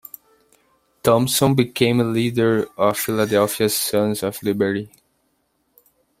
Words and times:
Thomson 1.03 1.53
became 1.53 1.99
a 1.99 2.03
leader 2.03 2.65
of 2.75 2.97
Philadelphia's 2.97 3.77
Sons 3.77 4.23
of 4.23 4.41
Liberty. 4.41 4.91